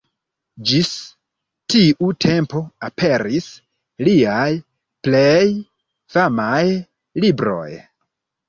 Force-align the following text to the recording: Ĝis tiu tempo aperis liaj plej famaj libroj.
Ĝis 0.69 0.87
tiu 1.73 2.07
tempo 2.25 2.61
aperis 2.87 3.49
liaj 4.09 4.49
plej 5.09 5.45
famaj 6.17 6.65
libroj. 7.25 7.71